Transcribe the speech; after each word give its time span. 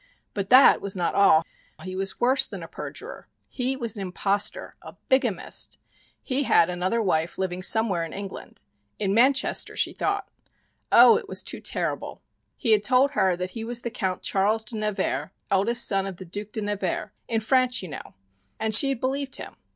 But 0.33 0.49
that 0.49 0.81
was 0.81 0.95
not 0.97 1.13
all 1.13 1.43
he 1.83 1.95
was 1.95 2.19
worse 2.19 2.47
than 2.47 2.63
a 2.63 2.67
perjurer. 2.67 3.27
He 3.47 3.77
was 3.77 3.95
an 3.95 4.01
impostor 4.01 4.75
a 4.81 4.93
bigamist. 5.09 5.77
He 6.23 6.41
had 6.41 6.71
another 6.71 6.99
wife 7.03 7.37
living 7.37 7.61
somewhere 7.61 8.03
in 8.03 8.11
England 8.11 8.63
in 8.97 9.13
Manchester, 9.13 9.75
she 9.75 9.93
thought. 9.93 10.27
Oh, 10.91 11.17
it 11.17 11.29
was 11.29 11.43
too 11.43 11.59
terrible. 11.61 12.23
He 12.57 12.71
had 12.71 12.81
told 12.81 13.11
her 13.11 13.35
that 13.37 13.51
he 13.51 13.63
was 13.63 13.81
the 13.81 13.91
Count 13.91 14.23
Charles 14.23 14.65
de 14.65 14.75
Nevers, 14.77 15.29
eldest 15.51 15.87
son 15.87 16.07
of 16.07 16.17
the 16.17 16.25
Duc 16.25 16.51
de 16.51 16.63
Nevers 16.63 17.11
in 17.27 17.39
France, 17.39 17.83
you 17.83 17.89
know. 17.89 18.15
And 18.59 18.73
she 18.73 18.89
had 18.89 18.99
believed 18.99 19.35
him. 19.35 19.55